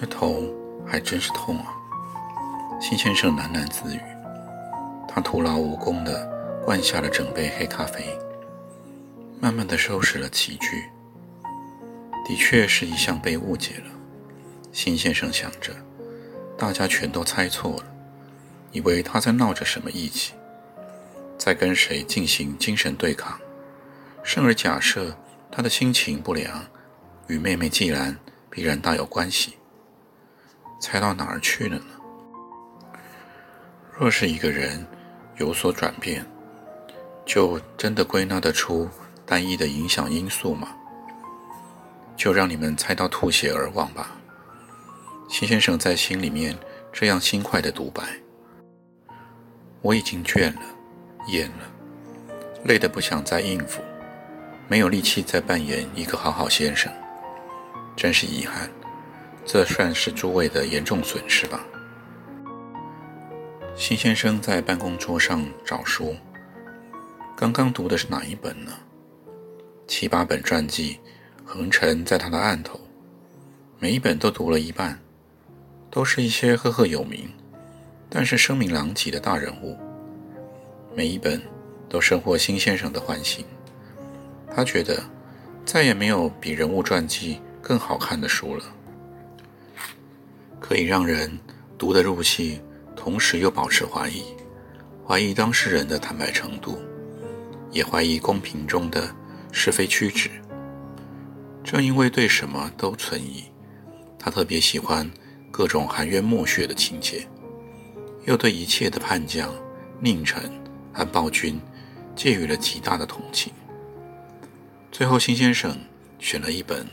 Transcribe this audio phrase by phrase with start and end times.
[0.00, 0.42] 这头。
[0.86, 1.66] 还真是痛啊！
[2.80, 4.00] 辛先生喃喃自语。
[5.06, 6.28] 他徒劳无功地
[6.64, 8.18] 灌下了整杯黑咖啡，
[9.38, 10.90] 慢慢地收拾了器具。
[12.26, 13.84] 的确是一向被误解了。
[14.72, 15.72] 辛先生想着，
[16.58, 17.84] 大家全都猜错了，
[18.72, 20.32] 以为他在闹着什么义气，
[21.38, 23.38] 在跟谁进行精神对抗，
[24.24, 25.16] 甚而假设
[25.52, 26.66] 他的心情不良
[27.28, 28.16] 与妹妹既然
[28.50, 29.54] 必然大有关系。
[30.80, 31.84] 猜到哪儿去了呢？
[33.92, 34.84] 若是一个人
[35.36, 36.24] 有所转变，
[37.26, 38.88] 就真的归纳得出
[39.26, 40.68] 单一的影响因素吗？
[42.16, 44.16] 就让你们猜到吐血而亡吧。
[45.28, 46.58] 辛先生在心里面
[46.92, 48.02] 这样轻快的独白。
[49.82, 50.62] 我已经倦了，
[51.28, 51.70] 厌了，
[52.64, 53.82] 累得不想再应付，
[54.66, 56.90] 没有力气再扮演一个好好先生，
[57.94, 58.68] 真是遗憾。
[59.52, 61.66] 这算是诸位的严重损失吧。
[63.74, 66.14] 辛先生在办公桌上找书，
[67.36, 68.70] 刚刚读的是哪一本呢？
[69.88, 71.00] 七八本传记
[71.44, 72.78] 横陈在他的案头，
[73.80, 74.96] 每一本都读了一半，
[75.90, 77.28] 都是一些赫赫有名，
[78.08, 79.76] 但是声名狼藉的大人物，
[80.94, 81.42] 每一本
[81.88, 83.44] 都深获辛先生的欢心。
[84.54, 85.02] 他觉得
[85.64, 88.62] 再也没有比人物传记更好看的书了。
[90.70, 91.28] 可以让人
[91.76, 92.60] 读得入戏，
[92.94, 94.22] 同时又保持怀疑，
[95.04, 96.78] 怀疑当事人的坦白程度，
[97.72, 99.12] 也怀疑公平中的
[99.50, 100.30] 是非曲直。
[101.64, 103.46] 正因为对什么都存疑，
[104.16, 105.10] 他特别喜欢
[105.50, 107.26] 各种含冤莫血的情节，
[108.24, 109.52] 又对一切的叛将、
[110.00, 110.40] 佞臣
[110.92, 111.60] 和暴君，
[112.14, 113.52] 寄予了极大的同情。
[114.92, 115.76] 最后，辛先生
[116.20, 116.86] 选了一本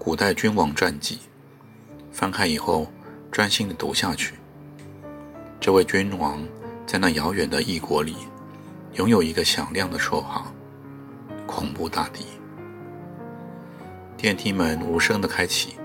[0.00, 1.20] 古代君王传记，
[2.10, 2.90] 翻开以后。
[3.30, 4.34] 专心地读下去。
[5.60, 6.42] 这位君王
[6.86, 8.16] 在那遥远的异国里，
[8.94, 10.52] 拥有一个响亮的绰号——
[11.46, 12.24] 恐怖大帝。
[14.16, 15.76] 电梯门无声地开启，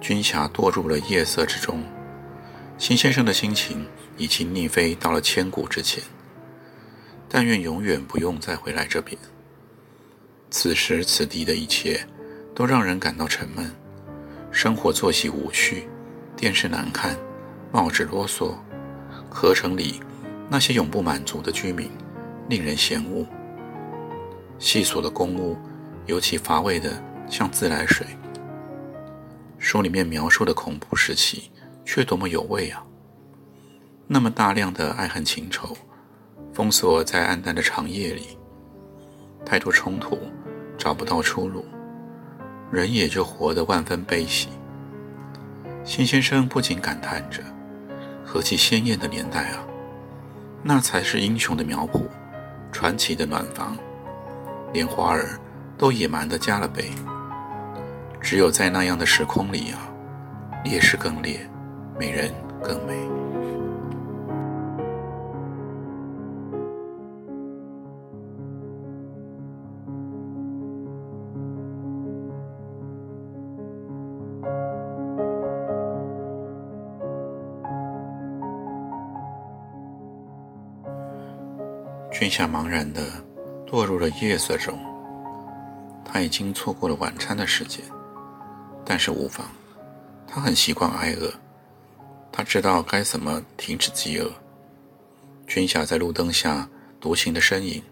[0.00, 1.82] 军侠堕入了夜色之中。
[2.78, 3.86] 辛先生的心情
[4.18, 6.02] 已经逆飞到了千古之前。
[7.28, 9.16] 但愿永远不用再回来这边。
[10.50, 12.06] 此时此地的一切，
[12.54, 13.70] 都让人感到沉闷，
[14.52, 15.88] 生活作息无序。
[16.36, 17.16] 电视难看，
[17.72, 18.54] 报纸啰嗦，
[19.30, 20.02] 合成里
[20.50, 21.90] 那些永不满足的居民
[22.46, 23.24] 令人嫌恶。
[24.58, 25.56] 细琐的公务
[26.04, 28.06] 尤其乏味的像自来水。
[29.58, 31.50] 书里面描述的恐怖时期
[31.86, 32.84] 却多么有味啊！
[34.06, 35.74] 那么大量的爱恨情仇，
[36.52, 38.36] 封锁在暗淡的长夜里，
[39.44, 40.18] 太多冲突，
[40.76, 41.64] 找不到出路，
[42.70, 44.50] 人也就活得万分悲喜。
[45.86, 47.40] 辛先生不禁感叹着
[48.26, 49.64] ：“何其鲜艳的年代啊！
[50.60, 52.02] 那才是英雄的苗圃，
[52.72, 53.76] 传奇的暖房，
[54.72, 55.38] 连花儿
[55.78, 56.90] 都野蛮地加了倍。
[58.20, 59.78] 只有在那样的时空里啊，
[60.64, 61.48] 烈士更烈，
[61.96, 62.94] 美人更美。”
[82.18, 83.22] 君夏茫然地
[83.66, 84.74] 堕入了夜色中。
[86.02, 87.84] 他已经错过了晚餐的时间，
[88.86, 89.46] 但是无妨，
[90.26, 91.30] 他很习惯挨饿，
[92.32, 94.32] 他知道该怎么停止饥饿。
[95.46, 96.66] 君夏在路灯下
[96.98, 97.82] 独行的身影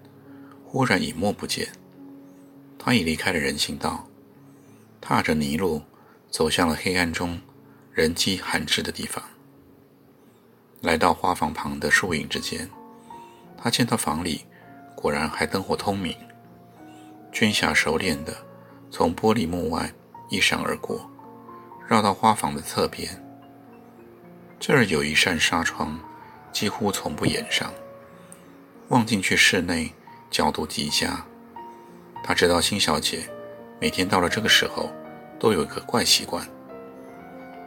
[0.65, 1.69] 忽然隐没不见，
[2.79, 4.07] 他已离开了人行道，
[5.03, 5.83] 踏着泥路
[6.31, 7.39] 走向了黑暗中
[7.93, 9.23] 人迹罕至的地方，
[10.81, 12.67] 来到花房旁的树影之间。
[13.65, 14.45] 他见到房里
[14.95, 16.15] 果然还灯火通明，
[17.33, 18.37] 娟霞熟练地
[18.91, 19.91] 从玻璃幕外
[20.29, 21.11] 一闪而过，
[21.89, 23.09] 绕到花房的侧边。
[24.61, 25.99] 这儿有一扇纱窗，
[26.53, 27.73] 几乎从不掩上，
[28.89, 29.91] 望进去室内
[30.31, 31.25] 角度极佳，
[32.23, 33.27] 他知道辛小姐
[33.81, 34.93] 每天到了这个时候
[35.41, 36.47] 都有一个怪习惯，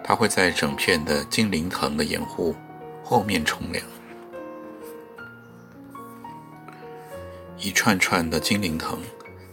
[0.03, 2.55] 她会在整片的金陵藤的掩护
[3.03, 3.83] 后面冲凉。
[7.59, 9.01] 一串串的金灵藤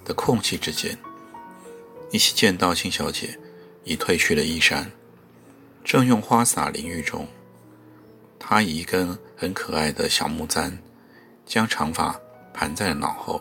[0.05, 0.97] 的空隙之间，
[2.11, 3.39] 依稀见到辛小姐
[3.83, 4.93] 已褪去了衣衫，
[5.83, 7.27] 正用花洒淋浴中。
[8.39, 10.79] 她以一根很可爱的小木簪，
[11.47, 12.15] 将长发
[12.53, 13.41] 盘在了脑后，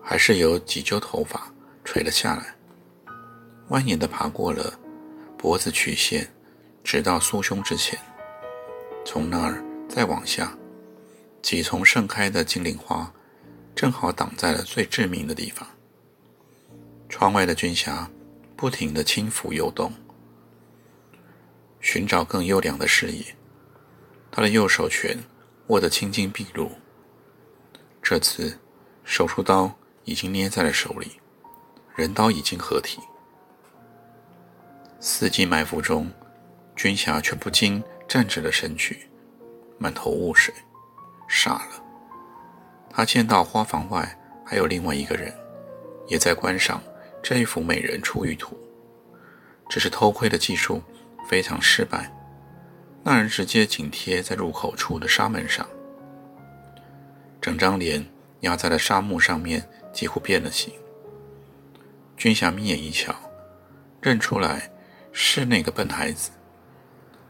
[0.00, 1.52] 还是有几揪头发
[1.84, 2.54] 垂了下来，
[3.70, 4.72] 蜿蜒地爬过了
[5.36, 6.32] 脖子曲线，
[6.84, 7.98] 直到酥胸之前，
[9.04, 10.56] 从那儿再往下，
[11.42, 13.12] 几丛盛开的金铃花。
[13.74, 15.66] 正好挡在了最致命的地方。
[17.08, 18.10] 窗外的军霞
[18.56, 19.92] 不停地轻抚游动，
[21.80, 23.36] 寻找更优良的视野。
[24.30, 25.18] 他的右手拳
[25.66, 26.70] 握得青筋毕露，
[28.02, 28.58] 这次
[29.04, 29.70] 手术刀
[30.04, 31.20] 已经捏在了手里，
[31.94, 32.98] 人刀已经合体。
[35.00, 36.10] 四季埋伏中，
[36.74, 39.06] 军霞却不禁站直了身躯，
[39.76, 40.54] 满头雾水，
[41.28, 41.81] 傻了。
[42.92, 45.32] 他见到花房外还有另外一个人，
[46.08, 46.82] 也在观赏
[47.22, 48.56] 这一幅美人出浴图，
[49.68, 50.82] 只是偷窥的技术
[51.26, 52.12] 非常失败。
[53.02, 55.66] 那人直接紧贴在入口处的纱门上，
[57.40, 58.06] 整张脸
[58.40, 60.72] 压在了纱幕上面，几乎变了形。
[62.16, 63.14] 君霞眯眼一瞧，
[64.00, 64.70] 认出来
[65.10, 66.30] 是那个笨孩子，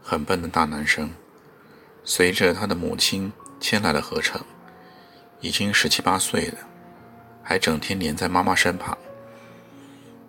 [0.01, 1.09] 很笨的大男生，
[2.03, 4.39] 随着他的母亲迁来了合成。
[5.43, 6.57] 已经十七八岁了，
[7.43, 8.97] 还整天黏在妈妈身旁。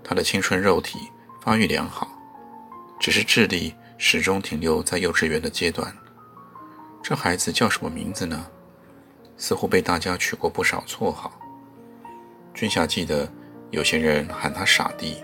[0.02, 0.98] 他的青春肉体
[1.40, 2.10] 发育良好，
[2.98, 5.96] 只是智力始终停留在幼稚园的阶段。
[7.00, 8.44] 这孩子叫什么名字呢？
[9.36, 11.32] 似乎被大家取过不少绰号。
[12.52, 13.32] 君霞记得
[13.70, 15.22] 有些人喊他傻弟。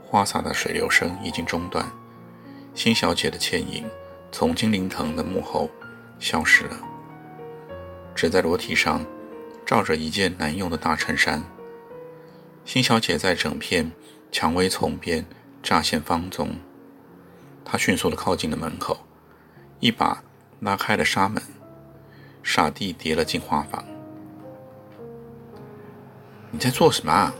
[0.00, 1.84] 花洒的水流声已经中断，
[2.72, 3.84] 辛小姐的倩影
[4.30, 5.68] 从金陵藤的幕后
[6.20, 6.78] 消失了。
[8.14, 9.04] 只在裸体上
[9.66, 11.42] 罩着一件难用的大衬衫。
[12.64, 13.92] 辛小姐在整片
[14.30, 15.26] 蔷薇丛边
[15.62, 16.56] 乍现芳踪。
[17.64, 18.98] 她迅速地靠近了门口，
[19.80, 20.22] 一把
[20.60, 21.42] 拉开了纱门，
[22.42, 23.84] 傻弟跌了进花房。
[26.50, 27.12] 你在做什么？
[27.12, 27.34] 啊？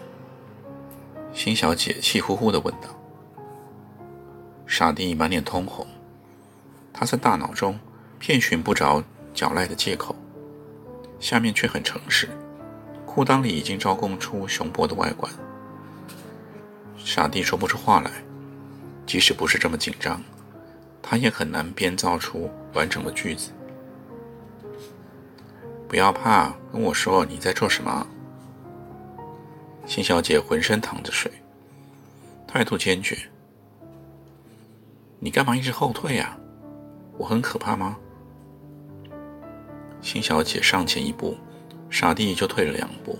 [1.33, 2.89] 辛小姐气呼呼地问道。
[4.67, 5.87] 傻弟满脸通红，
[6.93, 7.79] 他在大脑中
[8.19, 9.05] 遍寻不着
[9.35, 10.17] 狡赖的借口。
[11.25, 12.29] 下面却很诚实，
[13.07, 15.33] 裤裆里已经招供出雄勃的外观。
[16.99, 18.11] 傻弟说不出话来，
[19.07, 20.23] 即使不是这么紧张，
[21.01, 23.53] 他也很难编造出完整的句子。
[25.89, 28.07] 不要怕，跟我说你在做什么。
[29.87, 31.33] 辛小姐浑身淌着水，
[32.47, 33.17] 态度坚决。
[35.19, 36.37] 你干嘛一直后退呀？
[37.17, 37.97] 我很可怕吗？
[40.05, 41.35] 辛小姐上前一步，
[41.89, 43.19] 傻弟就退了两步，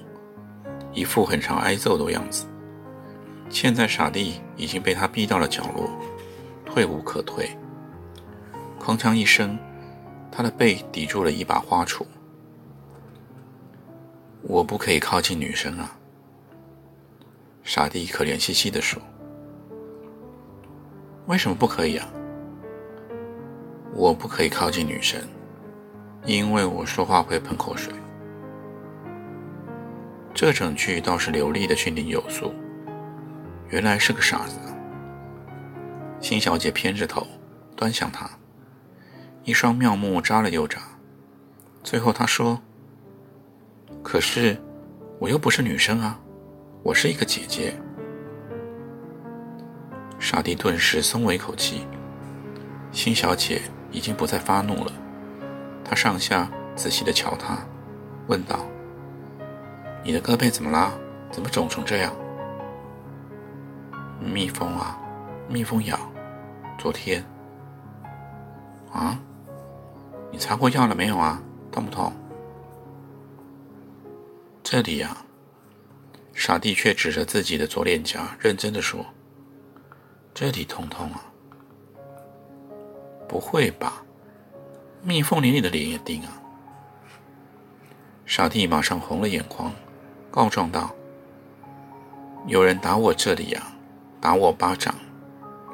[0.93, 2.45] 一副很常挨揍的样子。
[3.49, 5.89] 现在傻弟已经被他逼到了角落，
[6.67, 7.49] 退无可退。
[8.79, 9.59] 哐当一声，
[10.31, 12.05] 他的背抵住了一把花杵。
[14.43, 15.97] 我不可以靠近女生啊！
[17.63, 19.01] 傻弟可怜兮兮地说
[21.29, 22.07] ：“为什么不可以啊？
[23.95, 25.19] 我不可以靠近女生。”
[26.25, 27.93] 因为我说话会喷口水，
[30.33, 32.55] 这整句倒是流利的训练有素。
[33.69, 34.59] 原来是个傻子。
[36.21, 37.27] 辛小姐偏着头
[37.77, 38.31] 端详他，
[39.43, 40.81] 一双妙目眨了又眨。
[41.83, 42.63] 最后她说
[44.03, 44.57] ：“可是
[45.19, 46.19] 我又不是女生啊，
[46.83, 47.75] 我是一个姐姐。”
[50.19, 51.87] 傻弟顿时松了一口气。
[52.93, 54.93] 辛小姐已经不再发怒了。
[55.95, 57.59] 上下仔细地瞧他，
[58.27, 58.67] 问道
[60.03, 60.93] ：“你的胳膊怎么啦？
[61.31, 62.13] 怎么肿成这样？”
[64.21, 64.99] 蜜蜂啊，
[65.49, 65.99] 蜜蜂咬。
[66.79, 67.25] 昨天。
[68.93, 69.19] 啊？
[70.31, 71.41] 你擦过药了没有啊？
[71.71, 72.13] 痛不痛？
[74.63, 75.17] 这里呀。
[76.33, 79.05] 傻弟却指着自己的左脸颊，认真的说
[80.35, 81.25] ：“这里痛痛啊？
[83.29, 84.04] 不会吧？”
[85.05, 86.41] 蜜蜂连你的脸也叮啊！
[88.25, 89.71] 傻弟马上红了眼眶，
[90.31, 90.95] 告状道
[92.49, 93.63] ：“有人打我这里呀，
[94.19, 94.95] 打我巴掌。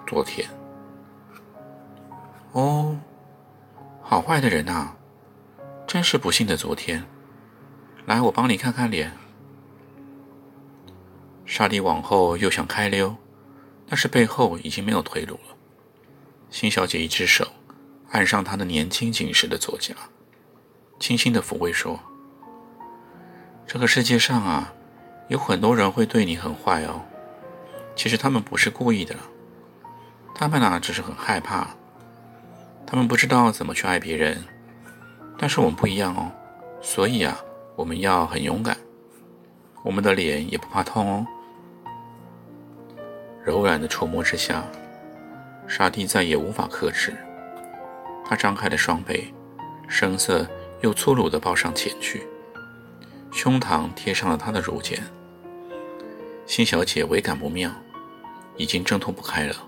[0.04, 0.48] 昨天。
[2.50, 2.98] 哦，
[4.02, 4.96] 好坏的人啊！
[5.86, 7.04] 真是不幸的昨天。
[8.06, 9.12] 来，我帮你看看脸。
[11.46, 13.14] 沙迪往后又想开溜，
[13.86, 15.56] 但是背后已经没有退路了。
[16.50, 17.46] 辛小姐一只手
[18.10, 19.94] 爱上他的年轻紧实的作家，
[20.98, 22.00] 轻轻的抚慰说
[23.68, 24.72] ：“这个世界上啊，
[25.28, 27.02] 有很多人会对你很坏哦。
[27.94, 29.14] 其实他们不是故意的，
[30.34, 31.68] 他们啊只是很害怕，
[32.84, 34.42] 他们不知道怎么去爱别人。
[35.38, 36.32] 但是我们不一样哦，
[36.82, 37.38] 所以啊，
[37.76, 38.76] 我们要很勇敢，
[39.84, 41.26] 我们的脸也不怕痛哦。”
[43.46, 44.64] 柔软的触摸之下，
[45.68, 47.14] 沙蒂再也无法克制。
[48.30, 49.34] 他张开了双臂，
[49.88, 50.48] 声色
[50.82, 52.28] 又粗鲁地抱上前去，
[53.32, 55.02] 胸膛贴上了他的乳尖。
[56.46, 57.72] 辛小姐微感不妙，
[58.56, 59.66] 已经挣脱不开了。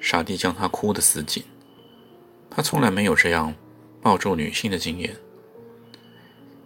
[0.00, 1.44] 傻弟将她哭得死紧，
[2.50, 3.54] 他从来没有这样
[4.02, 5.16] 抱住女性的经验。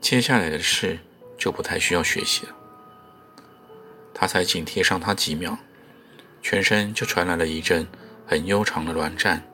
[0.00, 0.98] 接下来的事
[1.36, 2.56] 就不太需要学习了。
[4.14, 5.58] 他才紧贴上她几秒。
[6.40, 7.86] 全身就传来了一阵
[8.26, 9.46] 很悠长的乱战，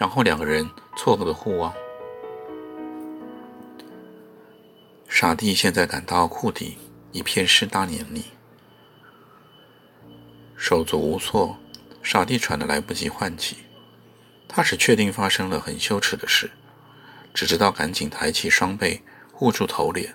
[0.00, 0.66] 然后两个人
[0.96, 1.70] 错愕的互望。
[5.06, 6.78] 傻弟现在感到裤底
[7.12, 8.24] 一片湿搭黏腻，
[10.56, 11.54] 手足无措，
[12.02, 13.58] 傻弟喘得来不及换气。
[14.48, 16.50] 他只确定发生了很羞耻的事，
[17.34, 19.02] 只知道赶紧抬起双背
[19.34, 20.14] 护住头脸，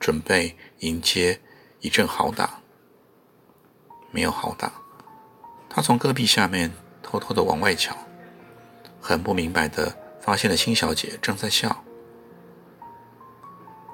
[0.00, 1.40] 准备迎接
[1.78, 2.58] 一阵好打。
[4.10, 4.72] 没有好打。
[5.70, 7.96] 他从戈壁下面偷偷的往外瞧，
[9.06, 11.84] 很不明白的发现了辛小姐正在笑。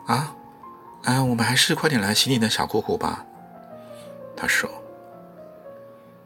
[0.07, 0.37] 啊，
[1.02, 3.26] 哎，我们还是快点来洗你的小裤裤吧。
[4.37, 4.71] 他说。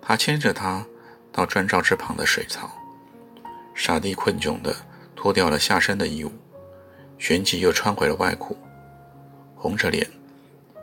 [0.03, 0.85] 他牵着她
[1.33, 2.71] 到砖罩之旁的水槽，
[3.75, 4.77] 傻弟困窘的
[5.17, 6.33] 脱掉了下身的衣物，
[7.17, 8.55] 旋即又穿回了外裤，
[9.57, 10.07] 红着脸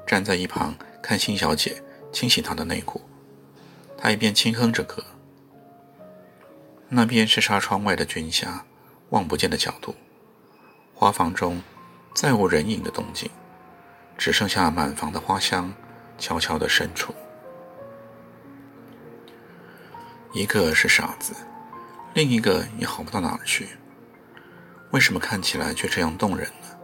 [0.07, 1.79] 站在一旁看辛小姐
[2.11, 2.99] 清洗她的内裤。
[3.95, 5.05] 他一边轻哼着歌，
[6.93, 8.65] 那边是纱窗外的军霞，
[9.11, 9.95] 望不见的角度。
[10.93, 11.61] 花房中
[12.13, 13.31] 再无人影的动静，
[14.17, 15.73] 只剩下满房的花香
[16.17, 17.15] 悄悄的深处。
[20.33, 21.33] 一个是傻子，
[22.13, 23.69] 另一个也好不到哪儿去。
[24.91, 26.77] 为什么看起来却这样动人呢？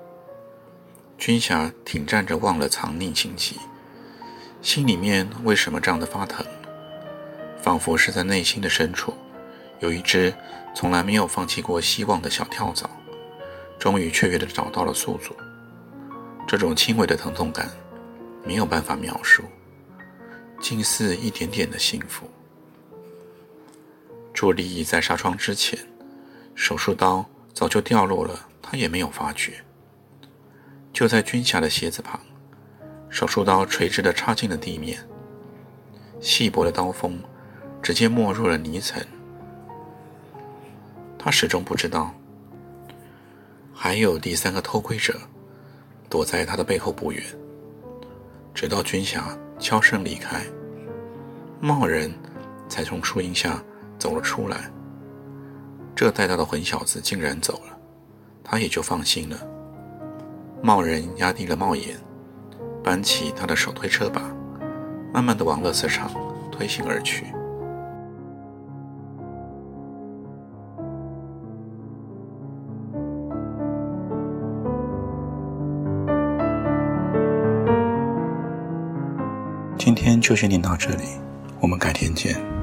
[1.18, 3.60] 军霞挺站着，忘了藏匿情急，
[4.62, 6.46] 心里面为什么这样的发疼？
[7.62, 9.14] 仿佛是在内心的深处，
[9.80, 10.34] 有一只
[10.74, 12.90] 从来没有放弃过希望的小跳蚤，
[13.80, 15.36] 终于雀跃地找到了宿主。
[16.48, 17.70] 这种轻微的疼痛感，
[18.44, 19.44] 没有办法描述，
[20.60, 22.30] 近似一点点的幸福。
[24.34, 25.78] 伫立在纱窗之前，
[26.56, 29.64] 手术刀早就掉落了，他也没有发觉。
[30.94, 32.20] 就在军霞的鞋子旁，
[33.10, 35.00] 手术刀垂直地插进了地面，
[36.20, 37.20] 细薄的刀锋。
[37.80, 39.02] 直接没入了泥层。
[41.20, 42.14] 他始终不知道，
[43.74, 45.20] 还有第三个偷窥者
[46.10, 47.24] 躲在他的背后不远。
[48.54, 50.42] 直到军霞悄声离开，
[51.60, 52.12] 茂人
[52.68, 53.62] 才从树荫下
[54.00, 54.72] 走了出来。
[55.96, 57.78] 这带到的混小子竟然走了，
[58.44, 59.38] 他也就放心了。
[60.62, 61.96] 茂人压低了帽檐，
[62.84, 64.22] 搬起他的手推车把，
[65.14, 66.12] 慢慢的往乐色场
[66.52, 67.26] 推行而去。
[79.88, 81.06] 今天就先听到这里，
[81.62, 82.57] 我们改天见。